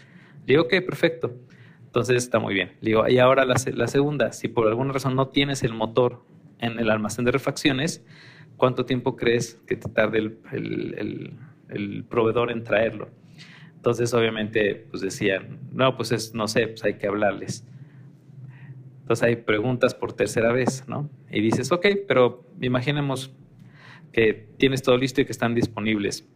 Le 0.46 0.54
digo, 0.54 0.66
ok, 0.66 0.86
perfecto. 0.86 1.34
Entonces 1.84 2.18
está 2.18 2.38
muy 2.38 2.54
bien. 2.54 2.74
Le 2.82 2.92
digo, 2.92 3.08
y 3.08 3.18
ahora 3.18 3.44
la, 3.44 3.56
la 3.74 3.88
segunda, 3.88 4.34
si 4.34 4.50
por 4.50 4.68
alguna 4.68 4.94
razón 4.94 5.16
no 5.16 5.30
tienes 5.30 5.64
el 5.64 5.74
motor 5.74 6.22
en 6.62 6.80
el 6.80 6.90
almacén 6.90 7.26
de 7.26 7.32
refacciones, 7.32 8.06
¿cuánto 8.56 8.86
tiempo 8.86 9.16
crees 9.16 9.56
que 9.68 9.76
te 9.76 9.90
tarde 9.90 10.38
el, 10.52 12.06
proveedor 12.10 12.52
en 12.52 12.64
traerlo? 12.64 13.10
Entonces, 13.76 14.14
obviamente, 14.14 14.86
pues 14.90 15.02
decían, 15.02 15.60
no, 15.72 15.98
pues 15.98 16.12
es, 16.12 16.36
no 16.36 16.48
sé, 16.48 16.68
pues 16.68 16.84
hay 16.84 16.94
que 16.96 17.08
hablarles. 17.08 17.66
Entonces 19.02 19.24
hay 19.24 19.36
preguntas 19.38 19.96
por 19.96 20.14
tercera 20.14 20.52
vez, 20.52 20.86
¿no? 20.88 21.10
Y 21.32 21.42
dices, 21.42 21.72
ok, 21.72 21.88
pero 22.08 22.48
imaginemos 22.62 23.34
que 24.14 24.48
tienes 24.58 24.84
todo 24.84 24.98
listo 24.98 25.22
y 25.22 25.26
que 25.26 25.32
están 25.32 25.56
disponibles. 25.56 26.28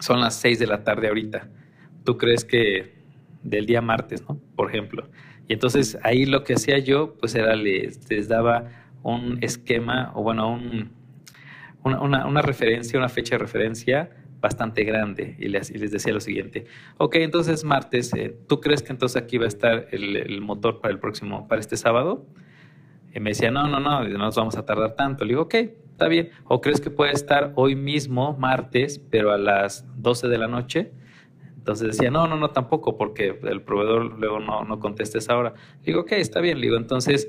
Son 0.00 0.20
las 0.20 0.36
seis 0.36 0.58
de 0.58 0.66
la 0.66 0.84
tarde 0.84 1.08
ahorita. 1.08 1.50
¿Tú 2.04 2.16
crees 2.16 2.44
que 2.44 2.94
del 3.42 3.66
día 3.66 3.80
martes, 3.80 4.22
¿no? 4.28 4.40
Por 4.54 4.70
ejemplo. 4.70 5.08
Y 5.48 5.54
entonces 5.54 5.98
ahí 6.02 6.24
lo 6.24 6.44
que 6.44 6.54
hacía 6.54 6.78
yo, 6.78 7.14
pues 7.18 7.34
era 7.34 7.56
les, 7.56 8.08
les 8.08 8.28
daba 8.28 8.81
un 9.02 9.38
esquema 9.42 10.12
o 10.14 10.22
bueno, 10.22 10.52
un, 10.52 10.92
una, 11.84 12.26
una, 12.26 12.42
referencia, 12.42 12.98
una 12.98 13.08
fecha 13.08 13.36
de 13.36 13.38
referencia 13.38 14.10
bastante 14.40 14.84
grande 14.84 15.36
y 15.38 15.48
les, 15.48 15.70
les 15.70 15.90
decía 15.90 16.12
lo 16.12 16.20
siguiente, 16.20 16.66
ok, 16.98 17.16
entonces 17.16 17.64
martes, 17.64 18.12
eh, 18.14 18.36
¿tú 18.48 18.60
crees 18.60 18.82
que 18.82 18.92
entonces 18.92 19.20
aquí 19.20 19.38
va 19.38 19.44
a 19.44 19.48
estar 19.48 19.88
el, 19.92 20.16
el, 20.16 20.40
motor 20.40 20.80
para 20.80 20.92
el 20.92 20.98
próximo, 20.98 21.46
para 21.48 21.60
este 21.60 21.76
sábado? 21.76 22.26
Y 23.14 23.20
me 23.20 23.30
decía, 23.30 23.50
no, 23.50 23.68
no, 23.68 23.78
no, 23.78 24.04
no 24.04 24.18
nos 24.18 24.36
vamos 24.36 24.56
a 24.56 24.64
tardar 24.64 24.94
tanto. 24.94 25.24
Le 25.24 25.30
digo, 25.30 25.42
ok, 25.42 25.54
está 25.54 26.08
bien. 26.08 26.30
¿O 26.44 26.60
crees 26.60 26.80
que 26.80 26.90
puede 26.90 27.12
estar 27.12 27.52
hoy 27.56 27.76
mismo, 27.76 28.34
martes, 28.38 28.98
pero 29.10 29.32
a 29.32 29.38
las 29.38 29.84
12 30.00 30.28
de 30.28 30.38
la 30.38 30.48
noche? 30.48 30.92
Entonces 31.56 31.88
decía, 31.88 32.10
no, 32.10 32.26
no, 32.26 32.36
no, 32.36 32.50
tampoco, 32.50 32.96
porque 32.96 33.38
el 33.42 33.62
proveedor 33.62 34.18
luego 34.18 34.40
no, 34.40 34.64
no 34.64 34.80
contesta 34.80 35.18
esa 35.18 35.36
hora. 35.36 35.54
Le 35.80 35.86
digo, 35.86 36.00
ok, 36.00 36.12
está 36.12 36.40
bien. 36.40 36.58
Le 36.58 36.66
digo, 36.66 36.76
entonces 36.76 37.28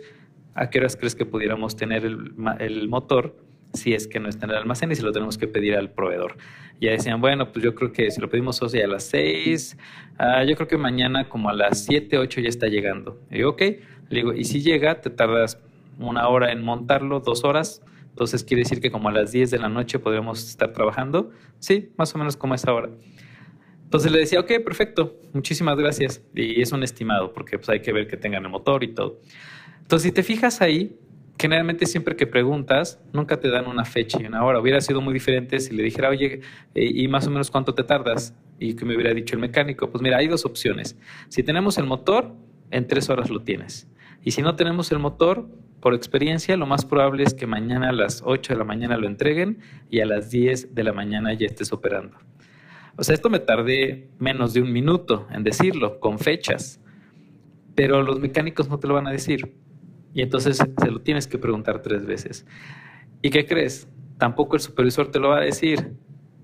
¿a 0.56 0.70
qué 0.70 0.80
horas 0.80 0.96
crees 0.96 1.16
que 1.16 1.26
pudiéramos 1.26 1.76
tener 1.76 2.06
el, 2.06 2.88
motor 2.88 3.36
si 3.74 3.94
es 3.94 4.08
que 4.08 4.20
no 4.20 4.30
está 4.30 4.46
en 4.46 4.52
el 4.52 4.58
almacén 4.58 4.92
y 4.92 4.96
si 4.96 5.02
lo 5.02 5.12
tenemos 5.12 5.38
que 5.38 5.48
pedir 5.48 5.76
al 5.76 5.90
proveedor. 5.90 6.38
Ya 6.80 6.92
decían, 6.92 7.22
bueno, 7.22 7.52
pues 7.52 7.66
yo 7.66 7.74
creo 7.74 7.92
que 7.92 8.12
si 8.12 8.22
lo 8.22 8.30
pedimos 8.30 8.62
hoy 8.62 8.82
a 8.82 8.88
las 8.88 9.04
6, 9.06 9.78
ah, 10.20 10.44
yo 10.44 10.56
creo 10.56 10.68
que 10.68 10.78
mañana 10.78 11.28
como 11.28 11.50
a 11.50 11.54
las 11.54 11.86
7, 11.86 12.20
8 12.20 12.42
ya 12.42 12.50
está 12.50 12.68
llegando. 12.68 13.20
Y 13.32 13.38
digo, 13.38 13.52
ok, 13.52 13.62
le 14.10 14.20
digo, 14.20 14.34
y 14.34 14.44
si 14.44 14.62
llega, 14.62 15.02
te 15.02 15.10
tardas 15.10 15.60
una 15.98 16.28
hora 16.28 16.52
en 16.52 16.64
montarlo, 16.64 17.20
dos 17.20 17.44
horas, 17.44 17.82
entonces 18.14 18.44
quiere 18.44 18.62
decir 18.62 18.80
que 18.80 18.92
como 18.92 19.10
a 19.10 19.12
las 19.12 19.32
10 19.32 19.50
de 19.50 19.58
la 19.58 19.70
noche 19.70 19.98
podríamos 19.98 20.48
estar 20.48 20.72
trabajando. 20.72 21.32
Sí, 21.58 21.92
más 21.98 22.14
o 22.14 22.20
menos 22.20 22.38
como 22.38 22.54
esa 22.54 22.72
hora. 22.72 22.90
Entonces 23.86 24.12
le 24.12 24.20
decía, 24.20 24.40
ok, 24.40 24.52
perfecto, 24.64 25.20
muchísimas 25.34 25.78
gracias. 25.78 26.22
Y 26.36 26.62
es 26.62 26.72
un 26.72 26.84
estimado, 26.84 27.34
porque 27.34 27.58
pues 27.58 27.70
hay 27.70 27.82
que 27.82 27.92
ver 27.92 28.08
que 28.08 28.18
tengan 28.18 28.44
el 28.44 28.52
motor 28.52 28.84
y 28.84 28.94
todo. 28.94 29.20
Entonces, 29.84 30.10
si 30.10 30.12
te 30.12 30.24
fijas 30.24 30.62
ahí, 30.62 30.98
generalmente 31.38 31.86
siempre 31.86 32.16
que 32.16 32.28
preguntas, 32.28 33.00
nunca 33.12 33.40
te 33.40 33.50
dan 33.50 33.68
una 33.68 33.86
fecha 33.86 34.20
y 34.22 34.26
una 34.26 34.44
hora. 34.44 34.60
Hubiera 34.60 34.82
sido 34.82 35.02
muy 35.02 35.14
diferente 35.14 35.60
si 35.60 35.74
le 35.74 35.84
dijera, 35.84 36.10
oye, 36.10 36.42
eh, 36.74 36.92
¿y 36.94 37.08
más 37.08 37.28
o 37.28 37.32
menos 37.32 37.52
cuánto 37.52 37.74
te 37.74 37.84
tardas? 37.84 38.36
Y 38.60 38.76
que 38.76 38.86
me 38.86 38.96
hubiera 38.96 39.14
dicho 39.14 39.36
el 39.36 39.42
mecánico, 39.42 39.90
pues 39.90 40.02
mira, 40.02 40.18
hay 40.18 40.28
dos 40.28 40.46
opciones. 40.46 40.98
Si 41.30 41.44
tenemos 41.44 41.78
el 41.78 41.86
motor, 41.86 42.34
en 42.72 42.88
tres 42.88 43.10
horas 43.10 43.30
lo 43.30 43.42
tienes. 43.42 43.88
Y 44.24 44.32
si 44.32 44.42
no 44.42 44.56
tenemos 44.56 44.92
el 44.92 45.00
motor, 45.00 45.48
por 45.82 45.94
experiencia, 45.94 46.56
lo 46.56 46.66
más 46.66 46.86
probable 46.86 47.24
es 47.24 47.34
que 47.34 47.46
mañana 47.46 47.90
a 47.90 47.92
las 47.92 48.22
8 48.26 48.54
de 48.54 48.60
la 48.60 48.64
mañana 48.64 48.96
lo 48.96 49.06
entreguen 49.06 49.60
y 49.90 50.00
a 50.00 50.06
las 50.06 50.32
10 50.32 50.74
de 50.74 50.84
la 50.84 50.94
mañana 50.94 51.34
ya 51.34 51.46
estés 51.46 51.74
operando. 51.74 52.18
O 52.96 53.04
sea, 53.04 53.16
esto 53.16 53.30
me 53.30 53.40
tardé 53.40 54.08
menos 54.18 54.54
de 54.54 54.62
un 54.62 54.72
minuto 54.72 55.28
en 55.32 55.44
decirlo, 55.44 56.00
con 56.00 56.20
fechas, 56.20 56.80
pero 57.76 58.02
los 58.02 58.20
mecánicos 58.22 58.70
no 58.70 58.80
te 58.80 58.88
lo 58.88 58.94
van 58.94 59.08
a 59.08 59.12
decir. 59.12 59.58
Y 60.14 60.22
entonces 60.22 60.58
se 60.58 60.92
lo 60.92 61.02
tienes 61.02 61.28
que 61.28 61.38
preguntar 61.38 61.82
tres 61.82 62.06
veces. 62.06 62.46
¿Y 63.22 63.30
qué 63.30 63.46
crees? 63.46 63.88
Tampoco 64.18 64.56
el 64.56 64.62
supervisor 64.62 65.12
te 65.12 65.20
lo 65.20 65.30
va 65.30 65.38
a 65.38 65.42
decir. 65.42 65.94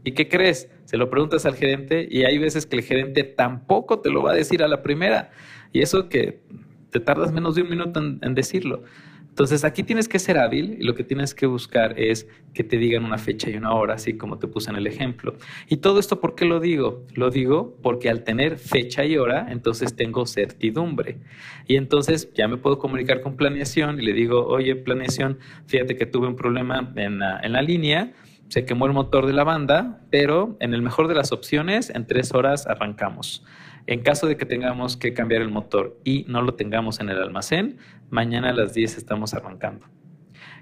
¿Y 0.03 0.13
qué 0.13 0.27
crees? 0.27 0.69
Se 0.85 0.97
lo 0.97 1.09
preguntas 1.09 1.45
al 1.45 1.55
gerente 1.55 2.07
y 2.09 2.23
hay 2.23 2.37
veces 2.37 2.65
que 2.65 2.77
el 2.77 2.83
gerente 2.83 3.23
tampoco 3.23 3.99
te 3.99 4.09
lo 4.09 4.23
va 4.23 4.31
a 4.31 4.35
decir 4.35 4.63
a 4.63 4.67
la 4.67 4.81
primera. 4.81 5.31
Y 5.71 5.81
eso 5.81 6.09
que 6.09 6.41
te 6.89 6.99
tardas 6.99 7.31
menos 7.31 7.55
de 7.55 7.61
un 7.61 7.69
minuto 7.69 7.99
en, 7.99 8.33
decirlo. 8.33 8.83
Entonces 9.29 9.63
aquí 9.63 9.83
tienes 9.83 10.09
que 10.09 10.19
ser 10.19 10.37
hábil 10.37 10.77
y 10.79 10.83
lo 10.83 10.95
que 10.95 11.03
tienes 11.03 11.33
que 11.33 11.45
buscar 11.45 11.97
es 11.97 12.27
que 12.53 12.63
te 12.63 12.77
digan 12.77 13.05
una 13.05 13.17
fecha 13.17 13.49
y 13.49 13.55
una 13.55 13.73
hora, 13.73 13.93
así 13.93 14.17
como 14.17 14.37
te 14.37 14.47
puse 14.47 14.69
en 14.69 14.75
el 14.75 14.85
ejemplo. 14.85 15.35
Y 15.69 15.77
todo 15.77 15.99
esto, 15.99 16.19
¿por 16.19 16.35
qué 16.35 16.45
lo 16.45 16.59
digo? 16.59 17.05
Lo 17.13 17.29
digo 17.29 17.77
porque 17.81 18.09
al 18.09 18.23
tener 18.23 18.57
fecha 18.57 19.05
y 19.05 19.17
hora, 19.17 19.47
entonces 19.49 19.95
tengo 19.95 20.25
certidumbre. 20.25 21.19
Y 21.67 21.77
entonces 21.77 22.33
ya 22.33 22.47
me 22.47 22.57
puedo 22.57 22.79
comunicar 22.79 23.21
con 23.21 23.37
planeación 23.37 23.99
y 23.99 24.03
le 24.03 24.13
digo, 24.13 24.45
oye, 24.45 24.75
planeación, 24.75 25.39
fíjate 25.67 25.95
que 25.95 26.05
tuve 26.05 26.27
un 26.27 26.35
problema 26.35 26.91
en 26.95 27.19
la, 27.19 27.39
en 27.41 27.53
la 27.53 27.61
línea, 27.61 28.11
se 28.49 28.65
quemó 28.65 28.87
el 28.87 28.93
motor 28.93 29.27
de 29.27 29.33
la 29.33 29.43
banda, 29.43 30.01
pero 30.09 30.57
en 30.59 30.73
el 30.73 30.81
mejor 30.81 31.07
de 31.07 31.15
las 31.15 31.31
opciones, 31.31 31.89
en 31.91 32.05
tres 32.05 32.33
horas 32.33 32.67
arrancamos. 32.67 33.45
En 33.87 34.01
caso 34.01 34.27
de 34.27 34.37
que 34.37 34.45
tengamos 34.45 34.97
que 34.97 35.13
cambiar 35.13 35.41
el 35.41 35.49
motor 35.49 35.97
y 36.03 36.25
no 36.27 36.41
lo 36.41 36.55
tengamos 36.55 36.99
en 36.99 37.09
el 37.09 37.21
almacén, 37.21 37.77
mañana 38.09 38.49
a 38.49 38.53
las 38.53 38.73
10 38.73 38.97
estamos 38.97 39.33
arrancando. 39.33 39.85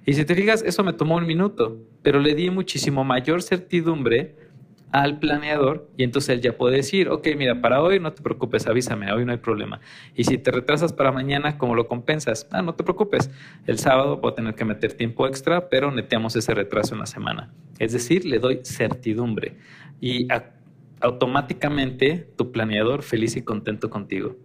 Y 0.05 0.13
si 0.13 0.23
te 0.23 0.35
fijas, 0.35 0.63
eso 0.63 0.83
me 0.83 0.93
tomó 0.93 1.15
un 1.15 1.25
minuto, 1.25 1.77
pero 2.01 2.19
le 2.19 2.35
di 2.35 2.49
muchísimo 2.49 3.03
mayor 3.03 3.41
certidumbre 3.41 4.35
al 4.91 5.19
planeador 5.19 5.89
y 5.97 6.03
entonces 6.03 6.29
él 6.29 6.41
ya 6.41 6.57
puede 6.57 6.77
decir, 6.77 7.09
ok, 7.09 7.27
mira, 7.37 7.61
para 7.61 7.81
hoy 7.81 7.99
no 7.99 8.13
te 8.13 8.21
preocupes, 8.21 8.67
avísame, 8.67 9.11
hoy 9.11 9.25
no 9.25 9.31
hay 9.31 9.37
problema. 9.37 9.79
Y 10.15 10.23
si 10.23 10.37
te 10.37 10.51
retrasas 10.51 10.93
para 10.93 11.11
mañana, 11.11 11.57
¿cómo 11.57 11.75
lo 11.75 11.87
compensas? 11.87 12.47
Ah, 12.51 12.61
no 12.61 12.75
te 12.75 12.83
preocupes, 12.83 13.29
el 13.65 13.79
sábado 13.79 14.21
puedo 14.21 14.33
tener 14.33 14.55
que 14.55 14.65
meter 14.65 14.93
tiempo 14.93 15.27
extra, 15.27 15.69
pero 15.69 15.91
neteamos 15.91 16.35
ese 16.35 16.53
retraso 16.53 16.93
en 16.93 17.01
la 17.01 17.05
semana. 17.05 17.53
Es 17.79 17.93
decir, 17.93 18.25
le 18.25 18.39
doy 18.39 18.61
certidumbre. 18.63 19.57
Y 19.99 20.27
automáticamente 21.01 22.31
tu 22.37 22.51
planeador 22.51 23.03
feliz 23.03 23.35
y 23.35 23.41
contento 23.41 23.89
contigo. 23.89 24.35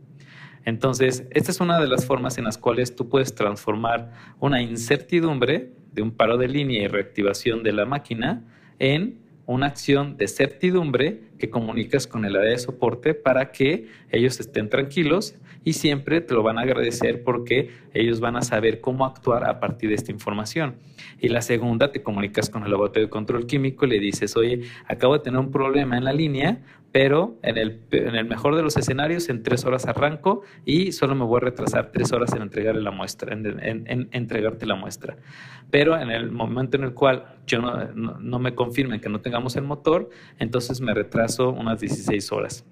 Entonces, 0.65 1.27
esta 1.31 1.51
es 1.51 1.61
una 1.61 1.81
de 1.81 1.89
las 1.89 2.07
formas 2.07 2.39
en 2.39 2.45
las 2.45 2.59
cuales 2.59 2.95
tú 2.95 3.09
puedes 3.09 3.35
transformar 3.35 4.13
una 4.39 4.63
incertidumbre 4.63 5.73
de 5.93 6.03
un 6.03 6.13
paro 6.13 6.37
de 6.37 6.49
línea 6.49 6.83
y 6.83 6.89
reactivación 6.89 7.63
de 7.63 7.73
la 7.73 7.85
máquina 7.85 8.45
en 8.79 9.22
una 9.47 9.67
acción 9.67 10.17
de 10.17 10.29
certidumbre 10.29 11.32
que 11.39 11.51
comunicas 11.51 12.07
con 12.07 12.25
el 12.25 12.37
área 12.37 12.51
de 12.51 12.59
soporte 12.59 13.15
para 13.15 13.51
que 13.53 13.89
ellos 14.11 14.39
estén 14.41 14.69
tranquilos 14.69 15.35
y 15.65 15.75
siempre 15.75 16.21
te 16.21 16.35
lo 16.35 16.43
van 16.43 16.59
a 16.59 16.63
agradecer 16.63 17.23
porque 17.23 17.71
ellos 17.95 18.21
van 18.21 18.37
a 18.37 18.43
saber 18.43 18.81
cómo 18.81 19.05
actuar 19.05 19.49
a 19.49 19.61
partir 19.61 19.91
de 19.91 19.95
esta 19.95 20.11
información. 20.11 20.77
Y 21.21 21.29
la 21.29 21.43
segunda, 21.43 21.93
te 21.93 22.03
comunicas 22.03 22.51
con 22.51 22.65
el 22.65 22.71
laboratorio 22.71 23.07
de 23.07 23.11
control 23.11 23.47
químico 23.47 23.87
y 23.87 23.91
le 23.91 23.99
dices, 23.99 24.37
oye, 24.37 24.63
acabo 24.87 25.15
de 25.15 25.21
tener 25.21 25.39
un 25.39 25.51
problema 25.51 25.97
en 25.97 26.05
la 26.05 26.13
línea, 26.13 26.63
pero 26.93 27.39
en 27.43 27.57
el, 27.57 27.81
en 27.91 28.15
el 28.15 28.27
mejor 28.27 28.55
de 28.55 28.63
los 28.63 28.77
escenarios, 28.77 29.31
en 29.31 29.43
tres 29.43 29.65
horas 29.65 29.87
arranco 29.87 30.43
y 30.67 30.93
solo 30.93 31.15
me 31.15 31.25
voy 31.25 31.39
a 31.39 31.41
retrasar 31.41 31.91
tres 31.91 32.13
horas 32.13 32.35
en 32.35 32.43
entregarle 32.43 32.83
la 32.83 32.91
muestra, 32.91 33.33
en, 33.33 34.09
entregarte 34.13 34.67
la 34.67 34.75
muestra. 34.75 35.17
Pero 35.71 35.99
en 35.99 36.11
el 36.11 36.31
momento 36.31 36.77
en 36.77 36.85
el 36.85 36.93
cual 36.93 37.25
yo 37.47 37.63
no, 37.63 37.85
no, 37.95 38.19
no 38.19 38.39
me 38.39 38.55
confirmen 38.55 39.01
que 39.01 39.09
no 39.09 39.23
tengamos 39.23 39.57
el 39.57 39.63
motor, 39.63 40.11
entonces 40.39 40.83
me 40.83 40.93
retraso 40.93 41.22
unas 41.39 41.81
16 41.81 42.33
horas. 42.33 42.65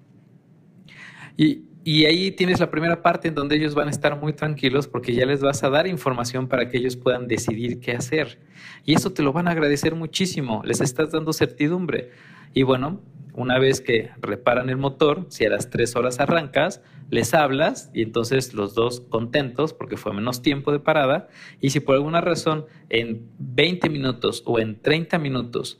Y, 1.37 1.63
y 1.83 2.05
ahí 2.05 2.31
tienes 2.31 2.59
la 2.59 2.69
primera 2.69 3.01
parte 3.01 3.29
en 3.29 3.35
donde 3.35 3.55
ellos 3.55 3.73
van 3.73 3.87
a 3.87 3.91
estar 3.91 4.19
muy 4.19 4.33
tranquilos 4.33 4.87
porque 4.87 5.13
ya 5.13 5.25
les 5.25 5.41
vas 5.41 5.63
a 5.63 5.69
dar 5.69 5.87
información 5.87 6.47
para 6.47 6.69
que 6.69 6.77
ellos 6.77 6.95
puedan 6.95 7.27
decidir 7.27 7.79
qué 7.79 7.93
hacer. 7.93 8.39
Y 8.85 8.93
eso 8.93 9.11
te 9.13 9.23
lo 9.23 9.33
van 9.33 9.47
a 9.47 9.51
agradecer 9.51 9.95
muchísimo, 9.95 10.61
les 10.63 10.81
estás 10.81 11.11
dando 11.11 11.33
certidumbre. 11.33 12.11
Y 12.53 12.63
bueno, 12.63 13.01
una 13.33 13.57
vez 13.59 13.81
que 13.81 14.11
reparan 14.19 14.69
el 14.69 14.77
motor, 14.77 15.25
si 15.29 15.45
a 15.45 15.49
las 15.49 15.69
tres 15.69 15.95
horas 15.95 16.19
arrancas, 16.19 16.81
les 17.09 17.33
hablas 17.33 17.89
y 17.93 18.03
entonces 18.03 18.53
los 18.53 18.75
dos 18.75 19.01
contentos 19.01 19.73
porque 19.73 19.97
fue 19.97 20.13
menos 20.13 20.41
tiempo 20.41 20.71
de 20.71 20.79
parada. 20.79 21.29
Y 21.59 21.71
si 21.71 21.79
por 21.79 21.95
alguna 21.95 22.21
razón 22.21 22.65
en 22.89 23.27
20 23.39 23.89
minutos 23.89 24.43
o 24.45 24.59
en 24.59 24.79
30 24.79 25.17
minutos 25.17 25.79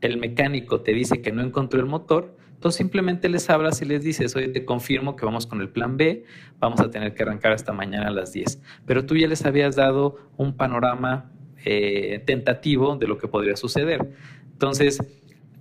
el 0.00 0.16
mecánico 0.16 0.80
te 0.80 0.92
dice 0.92 1.20
que 1.20 1.32
no 1.32 1.42
encontró 1.42 1.80
el 1.80 1.86
motor, 1.86 2.36
entonces 2.60 2.76
simplemente 2.76 3.28
les 3.30 3.48
hablas 3.48 3.80
y 3.80 3.86
les 3.86 4.02
dices, 4.04 4.36
oye, 4.36 4.48
te 4.48 4.66
confirmo 4.66 5.16
que 5.16 5.24
vamos 5.24 5.46
con 5.46 5.62
el 5.62 5.70
plan 5.70 5.96
B, 5.96 6.24
vamos 6.58 6.80
a 6.80 6.90
tener 6.90 7.14
que 7.14 7.22
arrancar 7.22 7.52
hasta 7.52 7.72
mañana 7.72 8.08
a 8.08 8.10
las 8.10 8.34
10. 8.34 8.60
Pero 8.84 9.06
tú 9.06 9.16
ya 9.16 9.28
les 9.28 9.46
habías 9.46 9.76
dado 9.76 10.18
un 10.36 10.54
panorama 10.54 11.32
eh, 11.64 12.22
tentativo 12.26 12.96
de 12.96 13.06
lo 13.06 13.16
que 13.16 13.28
podría 13.28 13.56
suceder. 13.56 14.10
Entonces, 14.52 14.98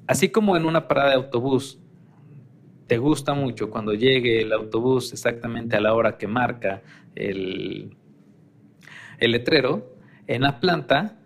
así 0.07 0.27
como 0.27 0.57
en 0.57 0.65
una 0.65 0.89
parada 0.89 1.11
de 1.11 1.15
autobús, 1.15 1.79
te 2.87 2.97
gusta 2.97 3.33
mucho 3.33 3.69
cuando 3.69 3.93
llegue 3.93 4.41
el 4.41 4.51
autobús 4.51 5.13
exactamente 5.13 5.77
a 5.77 5.79
la 5.79 5.93
hora 5.93 6.17
que 6.17 6.27
marca 6.27 6.81
el, 7.15 7.95
el 9.19 9.31
letrero, 9.31 9.95
en 10.27 10.41
la 10.41 10.59
planta 10.59 11.18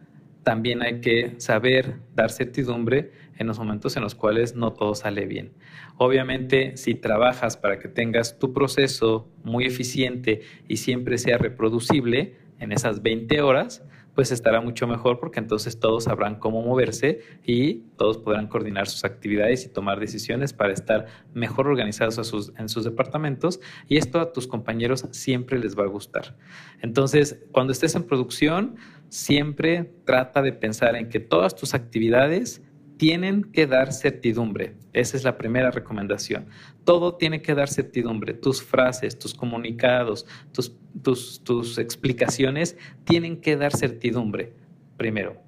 también 0.44 0.82
hay 0.82 1.02
que 1.02 1.36
saber 1.38 1.96
dar 2.16 2.32
certidumbre 2.32 3.12
en 3.38 3.48
los 3.48 3.58
momentos 3.58 3.96
en 3.96 4.04
los 4.04 4.16
cuales 4.16 4.56
no 4.56 4.74
todo 4.74 4.94
sale 4.96 5.26
bien. 5.26 5.54
Obviamente, 5.98 6.78
si 6.78 6.96
trabajas 6.96 7.58
para 7.58 7.80
que 7.80 7.88
tengas 7.88 8.40
tu 8.40 8.54
proceso 8.54 9.32
muy 9.44 9.66
eficiente 9.66 10.42
y 10.68 10.78
siempre 10.78 11.18
sea 11.18 11.38
reproducible 11.38 12.36
en 12.60 12.72
esas 12.72 13.02
20 13.02 13.42
horas, 13.42 13.84
pues 14.15 14.32
estará 14.32 14.62
mucho 14.62 14.88
mejor 14.88 15.20
porque 15.20 15.39
entonces 15.39 15.79
todos 15.79 16.05
sabrán 16.05 16.36
cómo 16.36 16.62
moverse 16.62 17.22
y 17.43 17.82
todos 17.98 18.17
podrán 18.17 18.48
coordinar 18.48 18.88
sus 18.88 19.03
actividades 19.03 19.65
y 19.65 19.70
tomar 19.70 20.00
decisiones 20.00 20.53
para 20.53 20.74
estar 20.74 21.08
mejor 21.34 21.67
organizados 21.67 22.53
en 22.58 22.70
sus 22.70 22.84
departamentos 22.84 23.60
y 23.88 23.98
esto 23.98 24.20
a 24.20 24.32
tus 24.32 24.48
compañeros 24.48 25.08
siempre 25.12 25.60
les 25.60 25.77
va 25.77 25.84
a 25.84 25.88
gustar. 25.88 26.36
Entonces, 26.82 27.43
cuando 27.51 27.74
estés 27.74 27.96
en 27.96 28.03
producción, 28.03 28.75
siempre 29.10 29.91
trata 30.05 30.41
de 30.41 30.53
pensar 30.53 30.96
en 30.96 31.10
que 31.10 31.20
todas 31.20 31.55
tus 31.55 31.74
actividades 31.74 32.62
tienen 32.98 33.44
que 33.44 33.68
dar 33.68 33.94
certidumbre. 33.94 34.76
Esa 34.94 35.18
es 35.18 35.24
la 35.24 35.38
primera 35.38 35.72
recomendación. 35.72 36.48
Todo 36.84 37.16
tiene 37.16 37.42
que 37.42 37.56
dar 37.56 37.70
certidumbre. 37.70 38.34
Tus 38.34 38.64
frases, 38.64 39.18
tus 39.18 39.34
comunicados, 39.34 40.26
tus, 40.52 40.76
tus, 41.02 41.44
tus 41.44 41.78
explicaciones 41.78 42.78
tienen 43.04 43.42
que 43.42 43.58
dar 43.58 43.76
certidumbre, 43.76 44.54
primero. 44.98 45.42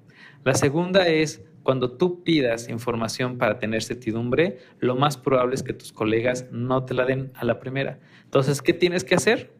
La 0.44 0.54
segunda 0.54 1.06
es 1.08 1.42
cuando 1.62 1.90
tú 1.96 2.22
pidas 2.22 2.68
información 2.68 3.38
para 3.38 3.58
tener 3.58 3.82
certidumbre, 3.82 4.58
lo 4.78 4.94
más 4.94 5.16
probable 5.16 5.56
es 5.56 5.64
que 5.64 5.72
tus 5.72 5.92
colegas 5.92 6.46
no 6.52 6.84
te 6.84 6.94
la 6.94 7.04
den 7.04 7.32
a 7.34 7.44
la 7.44 7.58
primera. 7.58 7.98
Entonces, 8.22 8.62
¿qué 8.62 8.72
tienes 8.72 9.02
que 9.02 9.16
hacer? 9.16 9.52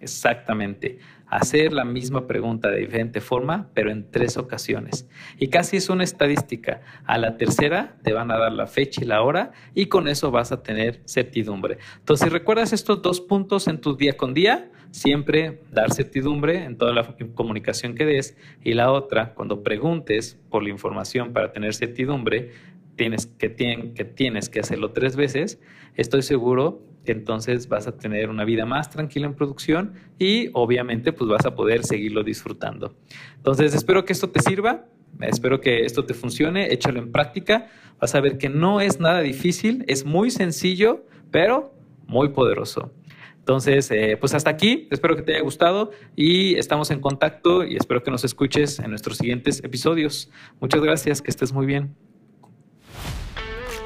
Exactamente. 0.00 0.98
Hacer 1.32 1.72
la 1.72 1.86
misma 1.86 2.26
pregunta 2.26 2.70
de 2.70 2.80
diferente 2.80 3.22
forma, 3.22 3.70
pero 3.72 3.90
en 3.90 4.10
tres 4.10 4.36
ocasiones. 4.36 5.08
Y 5.38 5.48
casi 5.48 5.78
es 5.78 5.88
una 5.88 6.04
estadística. 6.04 6.82
A 7.06 7.16
la 7.16 7.38
tercera 7.38 7.96
te 8.02 8.12
van 8.12 8.30
a 8.30 8.36
dar 8.36 8.52
la 8.52 8.66
fecha 8.66 9.02
y 9.02 9.06
la 9.06 9.22
hora 9.22 9.52
y 9.74 9.86
con 9.86 10.08
eso 10.08 10.30
vas 10.30 10.52
a 10.52 10.62
tener 10.62 11.00
certidumbre. 11.06 11.78
Entonces, 11.98 12.26
si 12.26 12.30
recuerdas 12.30 12.74
estos 12.74 13.00
dos 13.00 13.22
puntos 13.22 13.66
en 13.66 13.80
tu 13.80 13.96
día 13.96 14.18
con 14.18 14.34
día, 14.34 14.70
siempre 14.90 15.62
dar 15.70 15.94
certidumbre 15.94 16.64
en 16.64 16.76
toda 16.76 16.92
la 16.92 17.16
comunicación 17.34 17.94
que 17.94 18.04
des 18.04 18.36
y 18.62 18.74
la 18.74 18.92
otra, 18.92 19.32
cuando 19.32 19.62
preguntes 19.62 20.38
por 20.50 20.62
la 20.62 20.68
información 20.68 21.32
para 21.32 21.50
tener 21.50 21.72
certidumbre, 21.72 22.50
tienes 22.96 23.26
que, 23.26 23.48
tienes 23.48 24.50
que 24.50 24.60
hacerlo 24.60 24.90
tres 24.90 25.16
veces, 25.16 25.62
estoy 25.96 26.20
seguro 26.20 26.82
entonces 27.10 27.68
vas 27.68 27.86
a 27.86 27.96
tener 27.96 28.30
una 28.30 28.44
vida 28.44 28.64
más 28.64 28.90
tranquila 28.90 29.26
en 29.26 29.34
producción 29.34 29.94
y 30.18 30.50
obviamente 30.52 31.12
pues 31.12 31.28
vas 31.28 31.44
a 31.44 31.54
poder 31.54 31.84
seguirlo 31.84 32.22
disfrutando. 32.22 32.94
Entonces 33.36 33.74
espero 33.74 34.04
que 34.04 34.12
esto 34.12 34.30
te 34.30 34.40
sirva, 34.40 34.86
espero 35.20 35.60
que 35.60 35.84
esto 35.84 36.04
te 36.04 36.14
funcione, 36.14 36.72
échalo 36.72 37.00
en 37.00 37.10
práctica, 37.10 37.66
vas 38.00 38.14
a 38.14 38.20
ver 38.20 38.38
que 38.38 38.48
no 38.48 38.80
es 38.80 39.00
nada 39.00 39.20
difícil, 39.20 39.84
es 39.88 40.04
muy 40.04 40.30
sencillo, 40.30 41.04
pero 41.30 41.74
muy 42.06 42.28
poderoso. 42.28 42.92
Entonces, 43.38 43.90
eh, 43.90 44.16
pues 44.20 44.34
hasta 44.34 44.50
aquí, 44.50 44.86
espero 44.92 45.16
que 45.16 45.22
te 45.22 45.32
haya 45.32 45.42
gustado 45.42 45.90
y 46.14 46.54
estamos 46.54 46.92
en 46.92 47.00
contacto 47.00 47.64
y 47.64 47.74
espero 47.74 48.04
que 48.04 48.12
nos 48.12 48.22
escuches 48.22 48.78
en 48.78 48.90
nuestros 48.90 49.16
siguientes 49.16 49.64
episodios. 49.64 50.30
Muchas 50.60 50.80
gracias, 50.80 51.20
que 51.20 51.30
estés 51.32 51.52
muy 51.52 51.66
bien. 51.66 51.96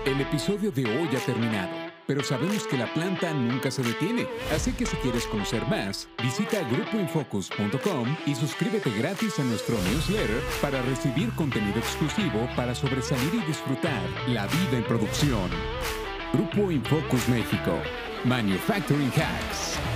El 0.05 0.21
episodio 0.21 0.71
de 0.71 0.85
hoy 0.85 1.09
ha 1.17 1.25
terminado 1.25 1.86
pero 2.07 2.23
sabemos 2.23 2.67
que 2.67 2.77
la 2.77 2.93
planta 2.93 3.33
nunca 3.33 3.71
se 3.71 3.83
detiene. 3.83 4.27
Así 4.55 4.73
que 4.73 4.87
si 4.87 4.97
quieres 4.97 5.27
conocer 5.27 5.67
más, 5.67 6.09
visita 6.23 6.61
grupoinfocus.com 6.63 8.17
y 8.27 8.35
suscríbete 8.35 8.91
gratis 8.91 9.39
a 9.39 9.45
nuestro 9.45 9.77
newsletter 9.91 10.41
para 10.61 10.83
recibir 10.83 11.31
contenido 11.35 11.79
exclusivo 11.79 12.49
para 12.57 12.75
sobresalir 12.75 13.35
y 13.35 13.47
disfrutar 13.47 14.03
la 14.29 14.47
vida 14.47 14.79
en 14.79 14.85
producción. 14.85 15.51
Grupo 16.33 16.71
Infocus 16.71 17.29
México. 17.29 17.79
Manufacturing 18.25 19.13
Hacks. 19.13 19.96